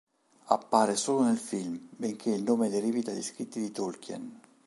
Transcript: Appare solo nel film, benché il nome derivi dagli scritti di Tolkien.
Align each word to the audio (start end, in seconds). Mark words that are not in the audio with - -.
Appare 0.45 0.95
solo 0.95 1.21
nel 1.25 1.37
film, 1.37 1.79
benché 1.95 2.31
il 2.31 2.41
nome 2.41 2.69
derivi 2.69 3.01
dagli 3.03 3.21
scritti 3.21 3.59
di 3.59 3.69
Tolkien. 3.69 4.39